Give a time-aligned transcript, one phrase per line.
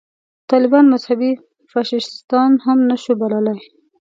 [0.51, 1.29] طالبان مذهبي
[1.71, 3.59] فاشیستان هم نه شو بللای.